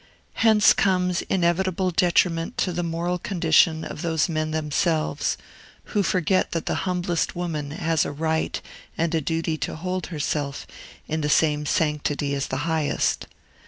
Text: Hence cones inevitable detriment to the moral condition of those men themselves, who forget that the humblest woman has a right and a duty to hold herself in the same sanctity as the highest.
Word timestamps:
Hence 0.41 0.73
cones 0.73 1.21
inevitable 1.29 1.91
detriment 1.91 2.57
to 2.57 2.73
the 2.73 2.81
moral 2.81 3.19
condition 3.19 3.85
of 3.85 4.01
those 4.01 4.27
men 4.27 4.49
themselves, 4.49 5.37
who 5.93 6.01
forget 6.01 6.53
that 6.53 6.65
the 6.65 6.73
humblest 6.89 7.35
woman 7.35 7.69
has 7.69 8.03
a 8.03 8.11
right 8.11 8.59
and 8.97 9.13
a 9.13 9.21
duty 9.21 9.59
to 9.59 9.75
hold 9.75 10.07
herself 10.07 10.65
in 11.07 11.21
the 11.21 11.29
same 11.29 11.67
sanctity 11.67 12.33
as 12.33 12.47
the 12.47 12.57
highest. 12.65 13.27